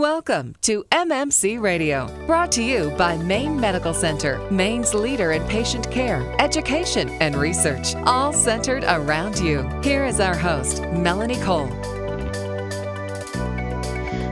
Welcome 0.00 0.56
to 0.62 0.82
MMC 0.84 1.60
Radio, 1.60 2.08
brought 2.26 2.50
to 2.52 2.62
you 2.62 2.88
by 2.96 3.18
Maine 3.18 3.60
Medical 3.60 3.92
Center, 3.92 4.40
Maine's 4.50 4.94
leader 4.94 5.32
in 5.32 5.46
patient 5.46 5.90
care, 5.90 6.34
education, 6.38 7.10
and 7.20 7.36
research, 7.36 7.94
all 8.06 8.32
centered 8.32 8.82
around 8.84 9.38
you. 9.40 9.60
Here 9.82 10.06
is 10.06 10.18
our 10.18 10.34
host, 10.34 10.80
Melanie 10.84 11.36
Cole. 11.40 11.68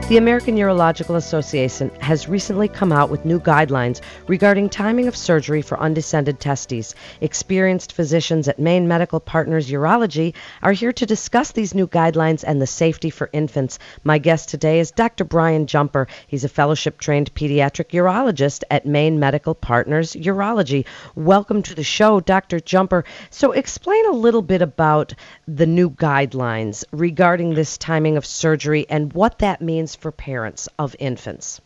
The 0.09 0.17
American 0.17 0.55
Urological 0.55 1.17
Association 1.17 1.91
has 1.99 2.27
recently 2.27 2.67
come 2.67 2.91
out 2.91 3.11
with 3.11 3.25
new 3.25 3.39
guidelines 3.39 4.01
regarding 4.25 4.67
timing 4.67 5.07
of 5.07 5.15
surgery 5.15 5.61
for 5.61 5.79
undescended 5.79 6.39
testes. 6.39 6.95
Experienced 7.21 7.93
physicians 7.93 8.47
at 8.47 8.57
Maine 8.57 8.87
Medical 8.87 9.19
Partners 9.19 9.69
Urology 9.69 10.33
are 10.63 10.71
here 10.71 10.91
to 10.93 11.05
discuss 11.05 11.51
these 11.51 11.75
new 11.75 11.85
guidelines 11.85 12.43
and 12.43 12.59
the 12.59 12.65
safety 12.65 13.11
for 13.11 13.29
infants. 13.33 13.77
My 14.03 14.17
guest 14.17 14.49
today 14.49 14.79
is 14.79 14.89
Dr. 14.89 15.25
Brian 15.25 15.67
Jumper. 15.67 16.07
He's 16.25 16.43
a 16.43 16.49
fellowship 16.49 16.99
trained 16.99 17.31
pediatric 17.35 17.91
urologist 17.91 18.63
at 18.71 18.87
Maine 18.87 19.19
Medical 19.19 19.53
Partners 19.53 20.13
Urology. 20.13 20.87
Welcome 21.13 21.61
to 21.61 21.75
the 21.75 21.83
show, 21.83 22.19
Dr. 22.19 22.59
Jumper. 22.59 23.05
So, 23.29 23.51
explain 23.51 24.07
a 24.07 24.13
little 24.13 24.41
bit 24.41 24.63
about 24.63 25.13
the 25.47 25.67
new 25.67 25.91
guidelines 25.91 26.83
regarding 26.91 27.53
this 27.53 27.77
timing 27.77 28.17
of 28.17 28.25
surgery 28.25 28.87
and 28.89 29.13
what 29.13 29.37
that 29.37 29.61
means 29.61 29.98
for 29.99 30.11
parents 30.11 30.67
of 30.77 30.95
infants? 30.99 31.61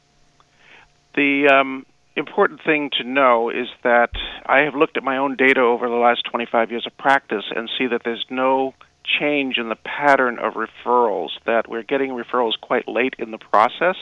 The 1.15 1.49
um, 1.53 1.85
important 2.15 2.61
thing 2.63 2.89
to 2.97 3.03
know 3.03 3.49
is 3.49 3.67
that 3.83 4.11
I 4.45 4.59
have 4.59 4.75
looked 4.75 4.97
at 4.97 5.03
my 5.03 5.17
own 5.17 5.35
data 5.35 5.61
over 5.61 5.87
the 5.87 5.95
last 5.95 6.23
25 6.29 6.71
years 6.71 6.85
of 6.85 6.97
practice 6.97 7.45
and 7.55 7.69
see 7.77 7.87
that 7.87 8.01
there's 8.03 8.25
no 8.29 8.73
change 9.19 9.57
in 9.57 9.69
the 9.69 9.75
pattern 9.75 10.39
of 10.39 10.53
referrals, 10.53 11.29
that 11.45 11.67
we're 11.67 11.83
getting 11.83 12.11
referrals 12.11 12.53
quite 12.59 12.87
late 12.87 13.15
in 13.19 13.31
the 13.31 13.37
process, 13.37 13.97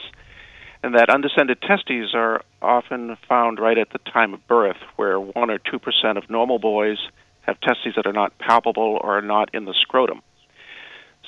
and 0.82 0.94
that 0.94 1.10
undescended 1.10 1.60
testes 1.62 2.14
are 2.14 2.42
often 2.60 3.16
found 3.28 3.58
right 3.58 3.78
at 3.78 3.90
the 3.90 3.98
time 3.98 4.34
of 4.34 4.46
birth, 4.46 4.76
where 4.96 5.18
1 5.18 5.50
or 5.50 5.58
2% 5.58 6.16
of 6.16 6.30
normal 6.30 6.58
boys 6.58 6.98
have 7.42 7.60
testes 7.60 7.94
that 7.96 8.06
are 8.06 8.12
not 8.12 8.36
palpable 8.38 8.98
or 9.02 9.18
are 9.18 9.22
not 9.22 9.54
in 9.54 9.64
the 9.64 9.74
scrotum. 9.80 10.22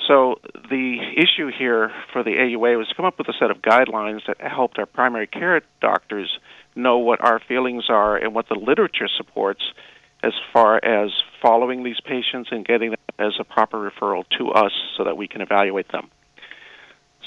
So 0.07 0.35
the 0.69 0.97
issue 1.17 1.49
here 1.57 1.91
for 2.11 2.23
the 2.23 2.31
AUA 2.31 2.77
was 2.77 2.87
to 2.89 2.95
come 2.95 3.05
up 3.05 3.17
with 3.17 3.27
a 3.27 3.33
set 3.39 3.49
of 3.49 3.57
guidelines 3.57 4.21
that 4.27 4.39
helped 4.39 4.77
our 4.77 4.85
primary 4.85 5.27
care 5.27 5.61
doctors 5.81 6.37
know 6.75 6.97
what 6.97 7.23
our 7.23 7.39
feelings 7.47 7.85
are 7.89 8.17
and 8.17 8.35
what 8.35 8.47
the 8.49 8.55
literature 8.55 9.07
supports 9.17 9.61
as 10.21 10.33
far 10.51 10.83
as 10.83 11.11
following 11.41 11.83
these 11.83 11.99
patients 12.03 12.49
and 12.51 12.65
getting 12.65 12.91
them 12.91 12.99
as 13.17 13.33
a 13.39 13.43
proper 13.43 13.89
referral 13.89 14.23
to 14.37 14.49
us 14.49 14.71
so 14.97 15.03
that 15.05 15.15
we 15.17 15.27
can 15.27 15.41
evaluate 15.41 15.91
them. 15.91 16.09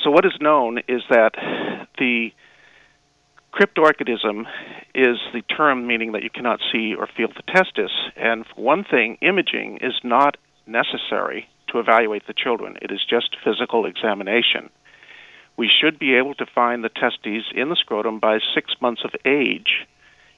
So 0.04 0.10
what 0.10 0.24
is 0.24 0.32
known 0.40 0.78
is 0.88 1.02
that 1.10 1.32
the 1.98 2.30
cryptorchidism 3.52 4.44
is 4.94 5.16
the 5.32 5.42
term 5.56 5.86
meaning 5.86 6.12
that 6.12 6.22
you 6.22 6.30
cannot 6.30 6.60
see 6.70 6.94
or 6.94 7.08
feel 7.16 7.28
the 7.28 7.42
testis. 7.52 7.90
And 8.16 8.44
for 8.46 8.60
one 8.60 8.84
thing, 8.84 9.18
imaging 9.20 9.78
is 9.80 9.94
not 10.04 10.36
necessary 10.66 11.48
to 11.68 11.78
evaluate 11.78 12.26
the 12.26 12.34
children. 12.34 12.76
It 12.82 12.90
is 12.90 13.00
just 13.08 13.36
physical 13.44 13.86
examination. 13.86 14.70
We 15.56 15.68
should 15.68 15.98
be 15.98 16.14
able 16.14 16.34
to 16.34 16.46
find 16.54 16.84
the 16.84 16.88
testes 16.88 17.44
in 17.54 17.68
the 17.68 17.76
scrotum 17.76 18.20
by 18.20 18.38
six 18.54 18.72
months 18.80 19.02
of 19.04 19.10
age. 19.24 19.86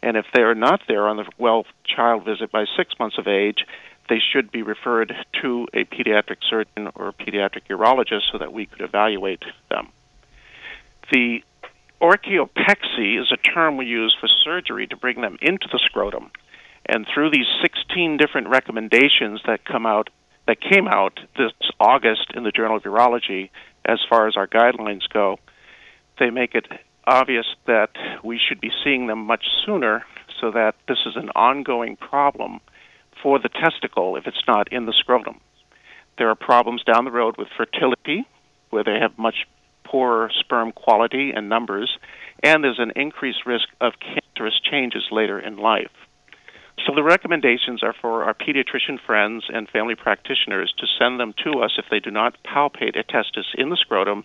And 0.03 0.17
if 0.17 0.25
they 0.35 0.41
are 0.41 0.55
not 0.55 0.81
there 0.89 1.07
on 1.07 1.19
the 1.19 1.27
well 1.39 1.67
child 1.85 2.25
visit 2.25 2.51
by 2.51 2.65
six 2.77 2.95
months 2.99 3.19
of 3.19 3.29
age, 3.29 3.67
they 4.09 4.19
should 4.33 4.51
be 4.51 4.63
referred 4.63 5.15
to 5.43 5.69
a 5.75 5.85
pediatric 5.85 6.39
surgeon 6.49 6.89
or 6.95 7.09
a 7.09 7.13
pediatric 7.13 7.69
urologist 7.69 8.33
so 8.33 8.39
that 8.39 8.53
we 8.53 8.67
could 8.67 8.81
evaluate 8.81 9.43
them. 9.69 9.89
The 11.13 11.43
orchiopexy 12.01 13.21
is 13.21 13.31
a 13.31 13.37
term 13.37 13.77
we 13.77 13.87
use 13.87 14.17
for 14.19 14.29
surgery 14.43 14.87
to 14.87 14.97
bring 14.97 15.21
them 15.21 15.37
into 15.41 15.69
the 15.71 15.81
scrotum. 15.85 16.31
And 16.87 17.07
through 17.13 17.31
these 17.31 17.47
16 17.63 18.17
different 18.17 18.49
recommendations 18.49 19.41
that 19.47 19.65
come 19.65 19.87
out 19.87 20.09
that 20.51 20.61
came 20.61 20.89
out 20.89 21.21
this 21.39 21.53
August 21.79 22.33
in 22.35 22.43
the 22.43 22.51
Journal 22.51 22.77
of 22.77 22.83
Urology, 22.83 23.51
as 23.85 24.01
far 24.09 24.27
as 24.27 24.37
our 24.37 24.49
guidelines 24.49 25.09
go, 25.09 25.39
they 26.19 26.29
make 26.31 26.57
it 26.57 26.67
obvious 27.07 27.47
that 27.69 27.91
we 28.25 28.37
should 28.37 28.61
be 28.61 28.73
seeing 28.83 29.07
them 29.07 29.27
much 29.27 29.45
sooner 29.65 30.05
so 30.41 30.51
that 30.51 30.75
this 30.89 30.99
is 31.07 31.15
an 31.15 31.29
ongoing 31.37 31.95
problem 31.95 32.59
for 33.23 33.39
the 33.39 33.49
testicle 33.49 34.17
if 34.17 34.27
it's 34.27 34.43
not 34.49 34.73
in 34.73 34.87
the 34.87 34.93
scrotum. 34.93 35.41
There 36.19 36.29
are 36.29 36.35
problems 36.35 36.83
down 36.83 37.05
the 37.05 37.13
road 37.13 37.37
with 37.39 37.47
fertility, 37.57 38.27
where 38.71 38.83
they 38.83 38.99
have 39.01 39.17
much 39.17 39.47
poorer 39.85 40.33
sperm 40.37 40.73
quality 40.73 41.31
and 41.31 41.49
numbers, 41.49 41.97
and 42.43 42.65
there's 42.65 42.81
an 42.81 42.91
increased 42.97 43.47
risk 43.47 43.69
of 43.81 43.93
cancerous 44.01 44.61
changes 44.69 45.05
later 45.13 45.39
in 45.39 45.59
life. 45.59 45.93
So 46.87 46.95
the 46.95 47.03
recommendations 47.03 47.83
are 47.83 47.95
for 48.01 48.25
our 48.25 48.35
pediatrician 48.35 48.99
friends 49.05 49.45
and 49.53 49.69
family 49.69 49.95
practitioners 49.95 50.73
to 50.79 50.87
send 50.99 51.21
them 51.21 51.35
to 51.45 51.61
us 51.61 51.73
if 51.77 51.85
they 51.91 52.01
do 52.01 52.11
not 52.11 52.37
palpate 52.43 52.99
a 52.99 53.03
testis 53.03 53.47
in 53.55 53.69
the 53.69 53.77
scrotum 53.77 54.25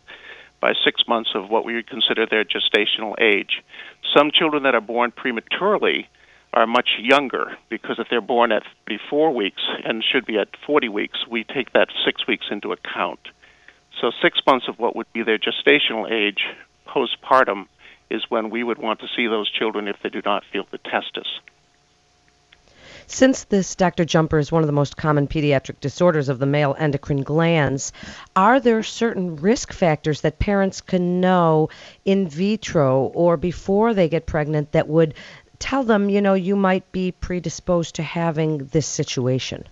by 0.61 0.73
six 0.85 1.01
months 1.07 1.31
of 1.35 1.49
what 1.49 1.66
we 1.66 1.75
would 1.75 1.89
consider 1.89 2.25
their 2.25 2.45
gestational 2.45 3.13
age. 3.19 3.61
Some 4.16 4.31
children 4.31 4.63
that 4.63 4.73
are 4.73 4.81
born 4.81 5.11
prematurely 5.11 6.07
are 6.53 6.66
much 6.66 6.89
younger 6.97 7.57
because 7.69 7.97
if 7.99 8.07
they're 8.09 8.21
born 8.21 8.53
at 8.53 8.63
34 8.87 9.33
weeks 9.33 9.61
and 9.83 10.03
should 10.03 10.25
be 10.25 10.39
at 10.39 10.47
40 10.66 10.87
weeks, 10.87 11.19
we 11.29 11.43
take 11.43 11.73
that 11.73 11.89
six 12.05 12.25
weeks 12.25 12.45
into 12.49 12.72
account. 12.72 13.19
So, 13.99 14.11
six 14.22 14.39
months 14.47 14.67
of 14.67 14.79
what 14.79 14.95
would 14.95 15.11
be 15.13 15.23
their 15.23 15.37
gestational 15.37 16.09
age 16.09 16.43
postpartum 16.87 17.67
is 18.09 18.23
when 18.29 18.49
we 18.49 18.63
would 18.63 18.77
want 18.77 18.99
to 19.01 19.07
see 19.16 19.27
those 19.27 19.51
children 19.51 19.87
if 19.87 19.97
they 20.01 20.09
do 20.09 20.22
not 20.23 20.43
feel 20.51 20.66
the 20.72 20.77
testis. 20.77 21.27
Since 23.07 23.45
this, 23.45 23.75
Dr. 23.75 24.03
Jumper, 24.03 24.39
is 24.39 24.51
one 24.51 24.63
of 24.63 24.67
the 24.67 24.73
most 24.73 24.97
common 24.97 25.27
pediatric 25.27 25.79
disorders 25.79 26.27
of 26.27 26.39
the 26.39 26.45
male 26.45 26.75
endocrine 26.79 27.21
glands, 27.21 27.93
are 28.35 28.59
there 28.59 28.81
certain 28.81 29.35
risk 29.35 29.71
factors 29.73 30.21
that 30.21 30.39
parents 30.39 30.81
can 30.81 31.21
know 31.21 31.69
in 32.03 32.27
vitro 32.27 33.11
or 33.13 33.38
before 33.38 33.93
they 33.93 34.09
get 34.09 34.25
pregnant 34.25 34.71
that 34.71 34.88
would 34.88 35.13
tell 35.59 35.83
them, 35.83 36.09
you 36.09 36.21
know, 36.21 36.33
you 36.33 36.55
might 36.55 36.91
be 36.91 37.11
predisposed 37.11 37.95
to 37.95 38.03
having 38.03 38.66
this 38.67 38.88
situation? 38.88 39.66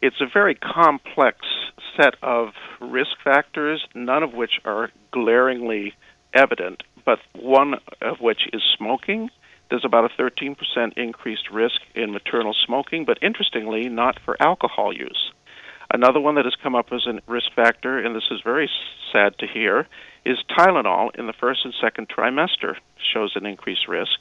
It's 0.00 0.20
a 0.20 0.26
very 0.32 0.54
complex 0.54 1.38
set 1.96 2.14
of 2.22 2.50
risk 2.80 3.16
factors, 3.22 3.84
none 3.94 4.22
of 4.22 4.32
which 4.32 4.60
are 4.64 4.90
glaringly 5.10 5.94
evident, 6.32 6.82
but 7.04 7.18
one 7.32 7.74
of 8.00 8.20
which 8.20 8.48
is 8.52 8.62
smoking 8.76 9.30
there's 9.70 9.84
about 9.84 10.10
a 10.10 10.22
13% 10.22 10.56
increased 10.96 11.50
risk 11.50 11.80
in 11.94 12.12
maternal 12.12 12.54
smoking, 12.66 13.04
but 13.04 13.18
interestingly, 13.22 13.88
not 13.88 14.18
for 14.24 14.36
alcohol 14.40 14.92
use. 14.92 15.32
Another 15.92 16.20
one 16.20 16.34
that 16.36 16.44
has 16.44 16.56
come 16.62 16.74
up 16.74 16.86
as 16.92 17.06
a 17.06 17.20
risk 17.30 17.52
factor, 17.54 17.98
and 17.98 18.16
this 18.16 18.28
is 18.30 18.40
very 18.42 18.70
sad 19.12 19.38
to 19.38 19.46
hear, 19.46 19.86
is 20.24 20.38
Tylenol 20.50 21.14
in 21.18 21.26
the 21.26 21.32
first 21.32 21.60
and 21.64 21.74
second 21.80 22.08
trimester 22.08 22.74
shows 23.12 23.32
an 23.36 23.46
increased 23.46 23.86
risk. 23.88 24.18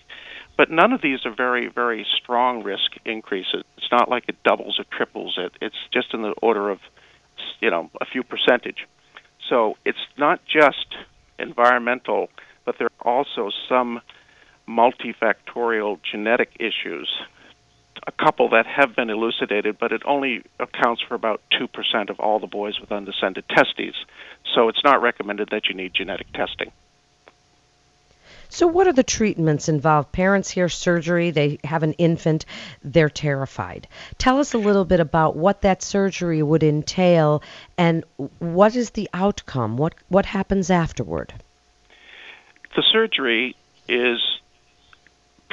But 0.58 0.70
none 0.70 0.94
of 0.94 1.02
these 1.02 1.26
are 1.26 1.34
very, 1.36 1.68
very 1.68 2.06
strong 2.22 2.64
risk 2.64 2.92
increases. 3.06 3.64
It's 3.78 3.92
not 3.92 4.10
like 4.10 4.26
it 4.28 4.44
doubles 4.44 4.78
or 4.80 4.86
triples 4.96 5.36
it. 5.38 5.54
It's 5.62 5.76
just 5.92 6.14
in 6.14 6.22
the 6.22 6.36
order 6.42 6.70
of, 6.70 6.80
you 7.60 7.72
know, 7.72 7.90
a 8.00 8.06
few 8.06 8.24
percentage. 8.24 8.88
So 9.50 9.76
it's 9.84 9.98
not 10.18 10.42
just 10.46 10.96
environmental, 11.40 12.30
but 12.66 12.76
there 12.78 12.90
are 13.00 13.08
also 13.08 13.50
some 13.68 14.02
multifactorial 14.68 16.00
genetic 16.10 16.58
issues, 16.60 17.10
a 18.06 18.12
couple 18.12 18.50
that 18.50 18.66
have 18.66 18.96
been 18.96 19.10
elucidated, 19.10 19.78
but 19.80 19.92
it 19.92 20.02
only 20.06 20.44
accounts 20.60 21.02
for 21.02 21.16
about 21.16 21.42
2% 21.60 22.10
of 22.10 22.20
all 22.20 22.40
the 22.40 22.48
boys 22.48 22.80
with 22.80 22.92
undescended 22.92 23.46
testes. 23.50 23.96
So 24.54 24.70
it's 24.70 24.84
not 24.84 25.02
recommended 25.02 25.50
that 25.52 25.68
you 25.68 25.76
need 25.76 25.94
genetic 25.94 26.32
testing. 26.34 26.72
So, 28.54 28.68
what 28.68 28.86
are 28.86 28.94
the 28.94 29.04
treatments 29.04 29.68
involved? 29.68 30.12
Parents 30.12 30.48
hear 30.48 30.70
surgery, 30.70 31.32
they 31.32 31.58
have 31.64 31.82
an 31.82 31.94
infant, 31.94 32.46
they're 32.84 33.10
terrified. 33.10 33.88
Tell 34.20 34.40
us 34.40 34.54
a 34.54 34.60
little 34.60 34.86
bit 34.86 35.00
about 35.00 35.36
what 35.36 35.64
that 35.64 35.82
surgery 35.82 36.44
would 36.44 36.62
entail 36.62 37.42
and 37.80 38.04
what 38.38 38.76
is 38.76 38.92
the 38.92 39.10
outcome? 39.12 39.76
What, 39.76 39.96
what 40.08 40.28
happens 40.28 40.70
afterward? 40.70 41.34
The 42.76 42.84
surgery 42.92 43.56
is 43.88 44.20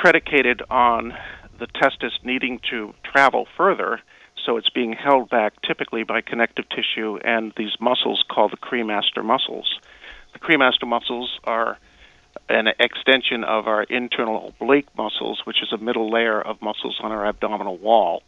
predicated 0.00 0.62
on 0.70 1.12
the 1.58 1.66
testis 1.66 2.12
needing 2.24 2.58
to 2.70 2.94
travel 3.04 3.46
further, 3.54 4.00
so 4.46 4.56
it's 4.56 4.70
being 4.70 4.94
held 4.94 5.28
back 5.28 5.52
typically 5.60 6.04
by 6.04 6.22
connective 6.22 6.64
tissue 6.70 7.18
and 7.22 7.52
these 7.58 7.72
muscles 7.78 8.24
called 8.30 8.50
the 8.50 8.56
cremaster 8.56 9.22
muscles. 9.22 9.78
The 10.32 10.38
cremaster 10.38 10.86
muscles 10.86 11.38
are 11.44 11.76
an 12.48 12.68
extension 12.78 13.44
of 13.44 13.66
our 13.66 13.82
internal 13.82 14.48
oblique 14.48 14.88
muscles, 14.96 15.42
which 15.44 15.62
is 15.62 15.70
a 15.70 15.76
middle 15.76 16.10
layer 16.10 16.40
of 16.40 16.62
muscles 16.62 16.98
on 17.02 17.12
our 17.12 17.26
abdominal 17.26 17.76
wall. 17.76 18.22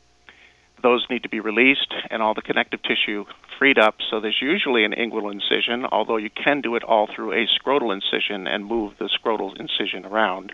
those 0.83 1.07
need 1.09 1.23
to 1.23 1.29
be 1.29 1.41
released 1.41 1.95
and 2.11 2.23
all 2.23 2.35
the 2.35 2.43
connective 2.43 2.83
tissue 2.83 3.25
freed 3.59 3.79
up. 3.79 3.97
So 4.11 4.21
there's 4.21 4.43
usually 4.43 4.85
an 4.85 4.93
inguinal 4.93 5.33
incision, 5.33 5.87
although 5.87 6.17
you 6.17 6.31
can 6.31 6.61
do 6.61 6.75
it 6.75 6.83
all 6.83 7.07
through 7.07 7.33
a 7.33 7.47
scrotal 7.47 7.95
incision 7.95 8.47
and 8.47 8.67
move 8.67 8.95
the 8.99 9.09
scrotal 9.09 9.59
incision 9.59 10.05
around. 10.05 10.53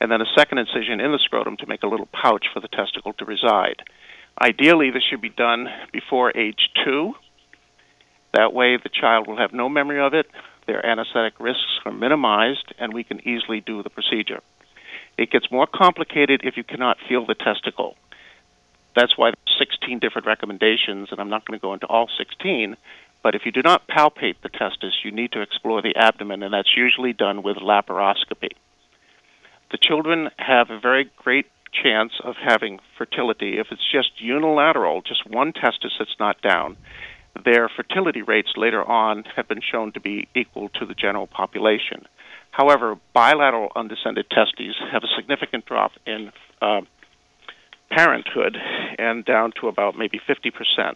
And 0.00 0.10
then 0.10 0.20
a 0.20 0.32
second 0.36 0.58
incision 0.58 1.00
in 1.00 1.12
the 1.12 1.18
scrotum 1.18 1.56
to 1.58 1.66
make 1.66 1.82
a 1.82 1.88
little 1.88 2.08
pouch 2.12 2.46
for 2.52 2.60
the 2.60 2.68
testicle 2.68 3.12
to 3.14 3.24
reside. 3.24 3.82
Ideally, 4.40 4.90
this 4.90 5.02
should 5.02 5.20
be 5.20 5.30
done 5.30 5.66
before 5.92 6.36
age 6.36 6.70
two. 6.84 7.14
That 8.34 8.52
way, 8.52 8.76
the 8.76 8.90
child 8.90 9.26
will 9.26 9.38
have 9.38 9.52
no 9.52 9.68
memory 9.68 10.00
of 10.00 10.14
it, 10.14 10.26
their 10.66 10.84
anesthetic 10.84 11.40
risks 11.40 11.80
are 11.84 11.92
minimized, 11.92 12.74
and 12.78 12.92
we 12.92 13.02
can 13.02 13.26
easily 13.26 13.60
do 13.60 13.82
the 13.82 13.90
procedure. 13.90 14.40
It 15.16 15.30
gets 15.30 15.50
more 15.50 15.66
complicated 15.66 16.42
if 16.44 16.56
you 16.56 16.62
cannot 16.62 16.98
feel 17.08 17.26
the 17.26 17.34
testicle 17.34 17.96
that's 18.98 19.16
why 19.16 19.30
there's 19.30 19.58
16 19.58 20.00
different 20.00 20.26
recommendations, 20.26 21.08
and 21.10 21.20
I'm 21.20 21.28
not 21.28 21.46
going 21.46 21.58
to 21.58 21.62
go 21.62 21.72
into 21.72 21.86
all 21.86 22.08
16. 22.18 22.76
But 23.22 23.34
if 23.34 23.42
you 23.44 23.52
do 23.52 23.62
not 23.62 23.86
palpate 23.86 24.36
the 24.42 24.48
testis, 24.48 24.92
you 25.04 25.12
need 25.12 25.32
to 25.32 25.40
explore 25.40 25.82
the 25.82 25.94
abdomen, 25.96 26.42
and 26.42 26.52
that's 26.52 26.76
usually 26.76 27.12
done 27.12 27.42
with 27.42 27.56
laparoscopy. 27.56 28.50
The 29.70 29.78
children 29.80 30.30
have 30.38 30.70
a 30.70 30.80
very 30.80 31.10
great 31.16 31.46
chance 31.72 32.12
of 32.24 32.34
having 32.36 32.78
fertility 32.96 33.58
if 33.58 33.66
it's 33.70 33.84
just 33.92 34.20
unilateral, 34.20 35.02
just 35.02 35.28
one 35.28 35.52
testis 35.52 35.92
that's 35.98 36.16
not 36.18 36.40
down. 36.40 36.76
Their 37.44 37.68
fertility 37.68 38.22
rates 38.22 38.52
later 38.56 38.82
on 38.82 39.24
have 39.36 39.46
been 39.46 39.60
shown 39.60 39.92
to 39.92 40.00
be 40.00 40.28
equal 40.34 40.70
to 40.70 40.86
the 40.86 40.94
general 40.94 41.26
population. 41.26 42.06
However, 42.50 42.96
bilateral 43.12 43.70
undescended 43.76 44.26
testes 44.30 44.74
have 44.90 45.04
a 45.04 45.14
significant 45.16 45.66
drop 45.66 45.92
in 46.06 46.32
uh, 46.60 46.80
parenthood 47.90 48.56
and 48.98 49.24
down 49.24 49.52
to 49.60 49.68
about 49.68 49.96
maybe 49.96 50.18
50%. 50.18 50.94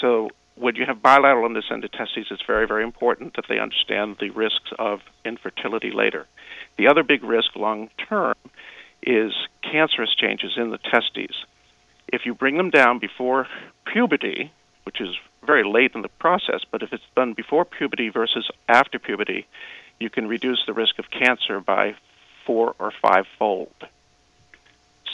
So 0.00 0.28
when 0.56 0.74
you 0.76 0.84
have 0.86 1.02
bilateral 1.02 1.46
undescended 1.46 1.92
testes, 1.92 2.26
it's 2.30 2.42
very, 2.46 2.66
very 2.66 2.82
important 2.82 3.36
that 3.36 3.46
they 3.48 3.58
understand 3.58 4.16
the 4.20 4.30
risks 4.30 4.70
of 4.78 5.00
infertility 5.24 5.90
later. 5.92 6.26
The 6.78 6.88
other 6.88 7.02
big 7.02 7.24
risk 7.24 7.56
long 7.56 7.90
term 8.08 8.34
is 9.02 9.32
cancerous 9.62 10.14
changes 10.14 10.52
in 10.56 10.70
the 10.70 10.78
testes. 10.78 11.44
If 12.08 12.26
you 12.26 12.34
bring 12.34 12.56
them 12.56 12.70
down 12.70 12.98
before 12.98 13.48
puberty, 13.84 14.52
which 14.84 15.00
is 15.00 15.16
very 15.44 15.64
late 15.64 15.92
in 15.94 16.02
the 16.02 16.08
process, 16.08 16.62
but 16.70 16.82
if 16.82 16.92
it's 16.92 17.04
done 17.14 17.32
before 17.32 17.64
puberty 17.64 18.08
versus 18.08 18.48
after 18.68 18.98
puberty, 18.98 19.46
you 19.98 20.10
can 20.10 20.28
reduce 20.28 20.64
the 20.66 20.72
risk 20.72 20.98
of 20.98 21.10
cancer 21.10 21.60
by 21.60 21.94
four 22.44 22.74
or 22.78 22.92
five 23.02 23.26
fold. 23.38 23.74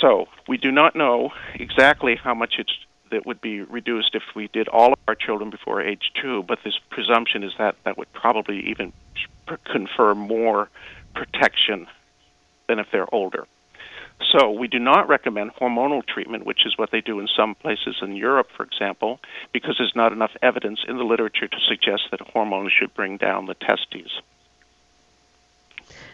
So 0.00 0.26
we 0.48 0.56
do 0.56 0.72
not 0.72 0.96
know 0.96 1.32
exactly 1.54 2.16
how 2.16 2.34
much 2.34 2.54
it's 2.58 2.72
that 3.10 3.26
would 3.26 3.40
be 3.40 3.60
reduced 3.60 4.14
if 4.14 4.22
we 4.34 4.48
did 4.48 4.68
all 4.68 4.94
of 4.94 4.98
our 5.06 5.14
children 5.14 5.50
before 5.50 5.82
age 5.82 6.10
two, 6.20 6.42
but 6.42 6.58
this 6.64 6.78
presumption 6.90 7.44
is 7.44 7.52
that 7.58 7.76
that 7.84 7.98
would 7.98 8.10
probably 8.12 8.60
even 8.70 8.92
confer 9.70 10.14
more 10.14 10.70
protection 11.14 11.86
than 12.68 12.78
if 12.78 12.86
they're 12.90 13.12
older. 13.14 13.46
So 14.30 14.50
we 14.50 14.68
do 14.68 14.78
not 14.78 15.08
recommend 15.08 15.52
hormonal 15.54 16.06
treatment, 16.06 16.46
which 16.46 16.64
is 16.64 16.78
what 16.78 16.90
they 16.90 17.00
do 17.00 17.18
in 17.20 17.28
some 17.36 17.54
places 17.54 17.96
in 18.02 18.16
Europe, 18.16 18.48
for 18.56 18.62
example, 18.62 19.20
because 19.52 19.76
there's 19.78 19.96
not 19.96 20.12
enough 20.12 20.30
evidence 20.40 20.80
in 20.86 20.96
the 20.96 21.04
literature 21.04 21.48
to 21.48 21.56
suggest 21.68 22.04
that 22.10 22.20
hormones 22.20 22.72
should 22.72 22.94
bring 22.94 23.16
down 23.16 23.46
the 23.46 23.54
testes. 23.54 24.20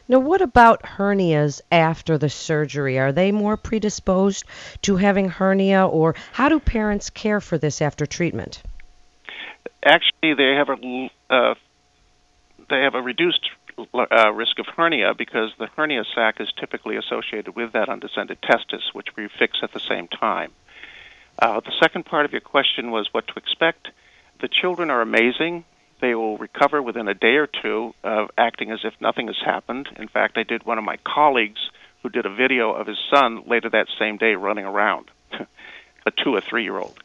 Now, 0.08 0.20
what 0.20 0.40
about 0.40 0.82
hernias 0.82 1.60
after 1.70 2.16
the 2.16 2.30
surgery? 2.30 2.98
Are 2.98 3.12
they 3.12 3.30
more 3.30 3.58
predisposed 3.58 4.46
to 4.82 4.96
having 4.96 5.28
hernia, 5.28 5.86
or 5.86 6.14
how 6.32 6.48
do 6.48 6.58
parents 6.58 7.10
care 7.10 7.42
for 7.42 7.58
this 7.58 7.82
after 7.82 8.06
treatment? 8.06 8.62
Actually, 9.84 10.32
they 10.34 10.54
have 10.54 10.70
a 10.70 11.10
uh, 11.28 11.54
they 12.70 12.80
have 12.80 12.94
a 12.94 13.02
reduced 13.02 13.50
uh, 13.94 14.32
risk 14.32 14.58
of 14.58 14.66
hernia 14.66 15.14
because 15.14 15.50
the 15.58 15.68
hernia 15.76 16.04
sac 16.14 16.40
is 16.40 16.48
typically 16.58 16.96
associated 16.96 17.54
with 17.56 17.72
that 17.72 17.88
undescended 17.88 18.40
testis, 18.42 18.92
which 18.92 19.08
we 19.16 19.28
fix 19.38 19.58
at 19.62 19.72
the 19.72 19.80
same 19.80 20.08
time. 20.08 20.52
Uh, 21.38 21.60
the 21.60 21.72
second 21.80 22.04
part 22.04 22.24
of 22.24 22.32
your 22.32 22.40
question 22.40 22.90
was 22.90 23.08
what 23.12 23.26
to 23.28 23.34
expect. 23.36 23.88
The 24.40 24.48
children 24.48 24.90
are 24.90 25.00
amazing 25.00 25.64
they 26.00 26.14
will 26.14 26.38
recover 26.38 26.80
within 26.82 27.08
a 27.08 27.14
day 27.14 27.36
or 27.36 27.46
two 27.46 27.94
of 28.04 28.30
acting 28.38 28.70
as 28.70 28.80
if 28.84 28.94
nothing 29.00 29.26
has 29.26 29.38
happened. 29.44 29.88
In 29.96 30.08
fact, 30.08 30.38
I 30.38 30.42
did 30.42 30.64
one 30.64 30.78
of 30.78 30.84
my 30.84 30.96
colleagues 31.04 31.60
who 32.02 32.08
did 32.08 32.26
a 32.26 32.34
video 32.34 32.72
of 32.72 32.86
his 32.86 32.98
son 33.12 33.42
later 33.46 33.68
that 33.70 33.88
same 33.98 34.16
day 34.16 34.34
running 34.34 34.64
around, 34.64 35.10
a 35.32 36.10
two 36.10 36.34
or 36.34 36.40
three 36.40 36.62
year 36.62 36.78
old. 36.78 37.02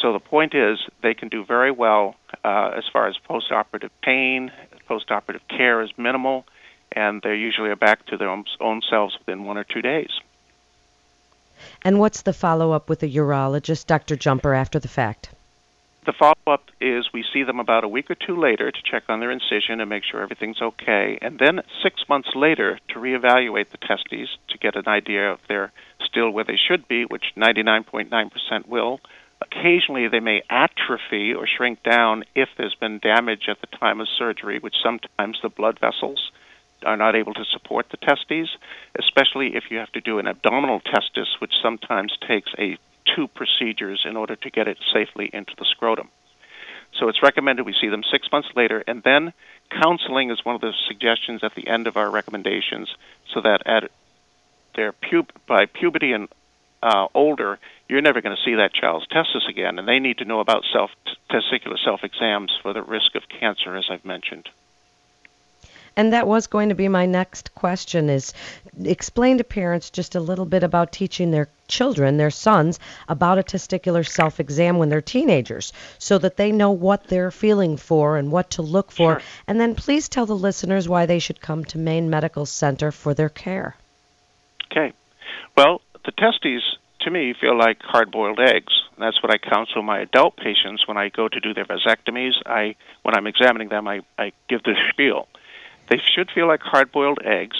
So 0.00 0.12
the 0.12 0.20
point 0.20 0.54
is, 0.54 0.78
they 1.02 1.14
can 1.14 1.28
do 1.28 1.44
very 1.44 1.70
well 1.70 2.14
uh, 2.42 2.70
as 2.76 2.84
far 2.90 3.08
as 3.08 3.16
postoperative 3.28 3.90
pain. 4.02 4.50
Postoperative 4.90 5.46
care 5.48 5.80
is 5.82 5.90
minimal, 5.96 6.44
and 6.90 7.22
they 7.22 7.36
usually 7.36 7.70
are 7.70 7.76
back 7.76 8.04
to 8.06 8.16
their 8.16 8.28
own 8.28 8.82
selves 8.90 9.16
within 9.18 9.44
one 9.44 9.56
or 9.56 9.64
two 9.64 9.80
days. 9.80 10.10
And 11.82 12.00
what's 12.00 12.22
the 12.22 12.32
follow 12.32 12.72
up 12.72 12.88
with 12.88 13.02
a 13.02 13.08
urologist, 13.08 13.86
Dr. 13.86 14.16
Jumper, 14.16 14.52
after 14.54 14.78
the 14.78 14.88
fact? 14.88 15.30
The 16.06 16.12
follow 16.12 16.34
up 16.46 16.64
is 16.80 17.12
we 17.12 17.24
see 17.32 17.42
them 17.42 17.60
about 17.60 17.84
a 17.84 17.88
week 17.88 18.10
or 18.10 18.14
two 18.14 18.36
later 18.40 18.70
to 18.70 18.82
check 18.90 19.04
on 19.08 19.20
their 19.20 19.30
incision 19.30 19.80
and 19.80 19.90
make 19.90 20.02
sure 20.02 20.22
everything's 20.22 20.62
okay, 20.62 21.18
and 21.20 21.38
then 21.38 21.60
six 21.82 22.08
months 22.08 22.30
later 22.34 22.78
to 22.88 22.94
reevaluate 22.94 23.68
the 23.68 23.76
testes 23.76 24.30
to 24.48 24.58
get 24.58 24.76
an 24.76 24.88
idea 24.88 25.34
if 25.34 25.40
they're 25.46 25.72
still 26.02 26.30
where 26.30 26.44
they 26.44 26.56
should 26.56 26.88
be, 26.88 27.04
which 27.04 27.34
99.9% 27.36 28.66
will. 28.66 29.00
Occasionally, 29.42 30.08
they 30.08 30.20
may 30.20 30.42
atrophy 30.50 31.32
or 31.34 31.46
shrink 31.46 31.82
down 31.82 32.24
if 32.34 32.48
there's 32.56 32.74
been 32.74 32.98
damage 32.98 33.48
at 33.48 33.60
the 33.60 33.76
time 33.78 34.00
of 34.00 34.08
surgery, 34.18 34.58
which 34.58 34.74
sometimes 34.82 35.38
the 35.42 35.48
blood 35.48 35.78
vessels 35.80 36.30
are 36.84 36.96
not 36.96 37.14
able 37.14 37.34
to 37.34 37.44
support 37.44 37.86
the 37.90 37.96
testes, 37.96 38.48
especially 38.98 39.56
if 39.56 39.64
you 39.70 39.78
have 39.78 39.92
to 39.92 40.00
do 40.00 40.18
an 40.18 40.26
abdominal 40.26 40.80
testis, 40.80 41.28
which 41.38 41.52
sometimes 41.62 42.16
takes 42.26 42.50
a 42.58 42.78
two 43.16 43.28
procedures 43.28 44.04
in 44.04 44.16
order 44.16 44.36
to 44.36 44.50
get 44.50 44.68
it 44.68 44.78
safely 44.92 45.30
into 45.32 45.52
the 45.58 45.64
scrotum. 45.64 46.08
So 46.98 47.08
it's 47.08 47.22
recommended 47.22 47.64
we 47.64 47.74
see 47.80 47.88
them 47.88 48.02
six 48.10 48.28
months 48.32 48.48
later, 48.54 48.82
and 48.86 49.02
then 49.02 49.32
counseling 49.70 50.30
is 50.30 50.44
one 50.44 50.54
of 50.54 50.60
the 50.60 50.72
suggestions 50.88 51.42
at 51.42 51.54
the 51.54 51.66
end 51.66 51.86
of 51.86 51.96
our 51.96 52.10
recommendations, 52.10 52.94
so 53.32 53.40
that 53.40 53.66
at 53.66 53.90
their 54.74 54.92
pub- 54.92 55.32
by 55.46 55.66
puberty 55.66 56.12
and 56.12 56.28
uh, 56.82 57.08
older, 57.14 57.58
you're 57.88 58.00
never 58.00 58.20
going 58.20 58.36
to 58.36 58.42
see 58.42 58.54
that 58.54 58.72
child's 58.72 59.06
testis 59.08 59.44
again, 59.48 59.78
and 59.78 59.86
they 59.86 59.98
need 59.98 60.18
to 60.18 60.24
know 60.24 60.40
about 60.40 60.64
self 60.72 60.90
testicular 61.30 61.78
self 61.84 62.04
exams 62.04 62.52
for 62.62 62.72
the 62.72 62.82
risk 62.82 63.14
of 63.14 63.22
cancer, 63.28 63.76
as 63.76 63.86
I've 63.90 64.04
mentioned. 64.04 64.48
And 65.96 66.12
that 66.12 66.26
was 66.26 66.46
going 66.46 66.68
to 66.68 66.74
be 66.74 66.88
my 66.88 67.06
next 67.06 67.54
question 67.54 68.08
is 68.08 68.32
explain 68.84 69.38
to 69.38 69.44
parents 69.44 69.90
just 69.90 70.14
a 70.14 70.20
little 70.20 70.46
bit 70.46 70.62
about 70.62 70.92
teaching 70.92 71.30
their 71.30 71.48
children, 71.66 72.16
their 72.16 72.30
sons, 72.30 72.78
about 73.08 73.38
a 73.38 73.42
testicular 73.42 74.06
self-exam 74.06 74.78
when 74.78 74.88
they're 74.88 75.00
teenagers 75.00 75.72
so 75.98 76.16
that 76.18 76.36
they 76.36 76.52
know 76.52 76.70
what 76.70 77.04
they're 77.08 77.32
feeling 77.32 77.76
for 77.76 78.16
and 78.16 78.30
what 78.30 78.50
to 78.50 78.62
look 78.62 78.92
for. 78.92 79.20
Sure. 79.20 79.22
And 79.48 79.60
then 79.60 79.74
please 79.74 80.08
tell 80.08 80.26
the 80.26 80.36
listeners 80.36 80.88
why 80.88 81.06
they 81.06 81.18
should 81.18 81.40
come 81.40 81.64
to 81.66 81.78
Maine 81.78 82.08
Medical 82.08 82.46
Center 82.46 82.92
for 82.92 83.12
their 83.12 83.28
care. 83.28 83.76
Okay. 84.70 84.92
Well, 85.56 85.82
the 86.10 86.22
testes 86.22 86.62
to 87.00 87.10
me 87.10 87.34
feel 87.40 87.56
like 87.56 87.78
hard-boiled 87.82 88.40
eggs. 88.40 88.72
That's 88.98 89.22
what 89.22 89.32
I 89.32 89.38
counsel 89.38 89.82
my 89.82 90.00
adult 90.00 90.36
patients 90.36 90.86
when 90.86 90.96
I 90.96 91.08
go 91.08 91.28
to 91.28 91.40
do 91.40 91.54
their 91.54 91.64
vasectomies. 91.64 92.32
I 92.44 92.74
when 93.02 93.14
I'm 93.14 93.26
examining 93.26 93.68
them, 93.68 93.88
I, 93.88 94.00
I 94.18 94.32
give 94.48 94.62
the 94.62 94.74
spiel. 94.90 95.28
They 95.88 95.98
should 95.98 96.30
feel 96.34 96.46
like 96.46 96.60
hard 96.60 96.92
boiled 96.92 97.18
eggs, 97.24 97.56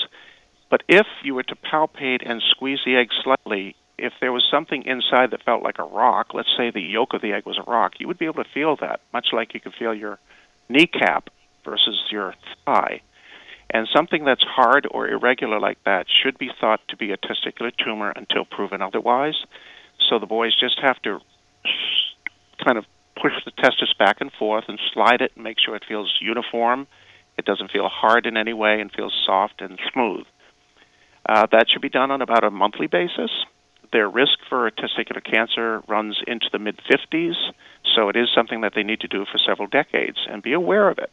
but 0.71 0.83
if 0.89 1.07
you 1.25 1.35
were 1.35 1.43
to 1.45 1.57
palpate 1.57 2.29
and 2.29 2.43
squeeze 2.51 2.79
the 2.85 2.97
egg 2.97 3.09
slightly, 3.25 3.75
if 3.99 4.13
there 4.21 4.33
was 4.33 4.45
something 4.51 4.85
inside 4.85 5.31
that 5.31 5.43
felt 5.45 5.63
like 5.63 5.79
a 5.79 5.85
rock, 5.85 6.29
let's 6.35 6.55
say 6.57 6.71
the 6.71 6.81
yolk 6.81 7.13
of 7.15 7.23
the 7.23 7.33
egg 7.33 7.45
was 7.47 7.59
a 7.59 7.71
rock, 7.71 7.95
you 7.99 8.07
would 8.07 8.19
be 8.19 8.27
able 8.27 8.45
to 8.45 8.51
feel 8.55 8.77
that, 8.77 9.01
much 9.13 9.29
like 9.33 9.55
you 9.55 9.61
could 9.61 9.75
feel 9.79 9.95
your 9.95 10.19
kneecap 10.69 11.31
versus 11.65 11.99
your 12.11 12.35
thigh. 12.65 13.01
And 13.73 13.89
something 13.95 14.25
that's 14.25 14.43
hard 14.43 14.87
or 14.91 15.09
irregular 15.09 15.61
like 15.61 15.79
that 15.85 16.07
should 16.23 16.39
be 16.39 16.51
thought 16.61 16.81
to 16.89 16.97
be 16.97 17.13
a 17.13 17.17
testicular 17.17 17.73
tumor 17.85 18.13
until 18.15 18.45
proven 18.45 18.83
otherwise. 18.83 19.35
So 20.09 20.19
the 20.19 20.27
boys 20.27 20.53
just 20.59 20.81
have 20.83 21.01
to 21.03 21.21
kind 22.65 22.79
of 22.79 22.85
push 23.21 23.33
the 23.45 23.53
testis 23.53 23.93
back 23.99 24.21
and 24.21 24.33
forth 24.39 24.65
and 24.69 24.79
slide 24.93 25.21
it 25.21 25.33
and 25.35 25.45
make 25.45 25.59
sure 25.65 25.77
it 25.77 25.85
feels 25.87 26.13
uniform 26.21 26.87
it 27.41 27.47
doesn't 27.47 27.71
feel 27.71 27.89
hard 27.89 28.27
in 28.27 28.37
any 28.37 28.53
way 28.53 28.83
and 28.83 28.93
feels 28.93 29.15
soft 29.25 29.63
and 29.63 29.79
smooth. 29.93 30.27
Uh, 31.27 31.47
that 31.53 31.67
should 31.73 31.81
be 31.81 31.89
done 31.89 32.11
on 32.11 32.21
about 32.21 32.45
a 32.45 32.51
monthly 32.51 32.87
basis. 32.87 33.31
Their 33.93 34.11
risk 34.11 34.39
for 34.49 34.71
testicular 34.71 35.25
cancer 35.25 35.81
runs 35.89 36.21
into 36.27 36.47
the 36.53 36.59
mid 36.59 36.79
50s, 36.91 37.35
so 37.97 38.11
it 38.11 38.17
is 38.17 38.29
something 38.35 38.61
that 38.61 38.73
they 38.75 38.83
need 38.83 39.01
to 39.01 39.09
do 39.09 39.25
for 39.25 39.39
several 39.39 39.69
decades 39.69 40.19
and 40.29 40.43
be 40.43 40.53
aware 40.53 40.91
of 40.91 40.99
it. 40.99 41.11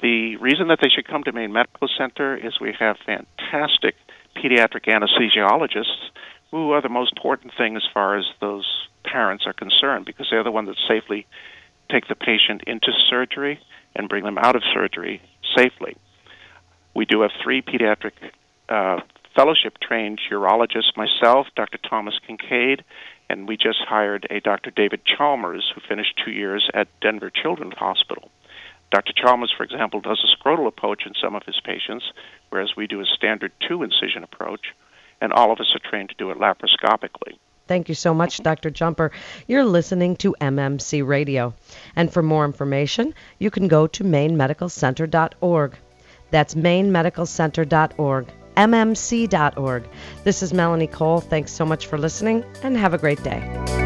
The 0.00 0.36
reason 0.36 0.68
that 0.68 0.78
they 0.82 0.88
should 0.88 1.06
come 1.06 1.22
to 1.24 1.32
Maine 1.32 1.52
Medical 1.52 1.88
Center 1.96 2.36
is 2.36 2.60
we 2.60 2.74
have 2.78 2.96
fantastic 3.06 3.94
pediatric 4.36 4.86
anesthesiologists 4.86 6.10
who 6.50 6.72
are 6.72 6.82
the 6.82 6.88
most 6.88 7.12
important 7.16 7.52
thing 7.56 7.76
as 7.76 7.82
far 7.92 8.16
as 8.16 8.24
those 8.40 8.66
parents 9.04 9.44
are 9.46 9.52
concerned 9.52 10.04
because 10.04 10.26
they're 10.30 10.44
the 10.44 10.50
ones 10.50 10.68
that 10.68 10.76
safely 10.88 11.26
take 11.90 12.08
the 12.08 12.14
patient 12.14 12.62
into 12.66 12.92
surgery 13.08 13.60
and 13.94 14.08
bring 14.08 14.24
them 14.24 14.38
out 14.38 14.56
of 14.56 14.62
surgery 14.72 15.22
safely. 15.56 15.96
We 16.94 17.04
do 17.04 17.22
have 17.22 17.30
three 17.42 17.62
pediatric 17.62 18.12
uh, 18.68 19.00
fellowship 19.34 19.78
trained 19.80 20.20
urologists 20.30 20.96
myself, 20.96 21.46
Dr. 21.56 21.78
Thomas 21.78 22.18
Kincaid, 22.26 22.84
and 23.28 23.48
we 23.48 23.56
just 23.56 23.80
hired 23.86 24.26
a 24.30 24.40
Dr. 24.40 24.70
David 24.70 25.00
Chalmers 25.04 25.72
who 25.74 25.80
finished 25.88 26.20
two 26.24 26.30
years 26.30 26.68
at 26.72 26.88
Denver 27.00 27.30
Children's 27.30 27.74
Hospital. 27.74 28.30
Dr. 28.90 29.12
Chalmers, 29.12 29.52
for 29.56 29.64
example, 29.64 30.00
does 30.00 30.22
a 30.22 30.36
scrotal 30.36 30.66
approach 30.66 31.04
in 31.06 31.12
some 31.20 31.34
of 31.34 31.42
his 31.44 31.60
patients, 31.64 32.04
whereas 32.50 32.76
we 32.76 32.86
do 32.86 33.00
a 33.00 33.06
standard 33.06 33.52
two 33.68 33.82
incision 33.82 34.22
approach, 34.22 34.66
and 35.20 35.32
all 35.32 35.50
of 35.50 35.58
us 35.58 35.74
are 35.74 35.90
trained 35.90 36.10
to 36.10 36.14
do 36.16 36.30
it 36.30 36.38
laparoscopically. 36.38 37.38
Thank 37.66 37.88
you 37.88 37.94
so 37.94 38.12
much, 38.12 38.42
Dr. 38.42 38.70
Jumper. 38.70 39.10
You're 39.46 39.64
listening 39.64 40.16
to 40.16 40.36
MMC 40.40 41.06
Radio. 41.06 41.54
And 41.96 42.12
for 42.12 42.22
more 42.22 42.44
information, 42.44 43.14
you 43.38 43.50
can 43.50 43.68
go 43.68 43.86
to 43.86 44.04
mainemedicalcenter.org. 44.04 45.76
That's 46.30 46.54
mainemedicalcenter.org, 46.54 48.26
mmc.org. 48.56 49.88
This 50.24 50.42
is 50.42 50.52
Melanie 50.52 50.86
Cole. 50.86 51.20
Thanks 51.20 51.52
so 51.52 51.64
much 51.64 51.86
for 51.86 51.96
listening, 51.96 52.44
and 52.62 52.76
have 52.76 52.92
a 52.92 52.98
great 52.98 53.22
day. 53.22 53.83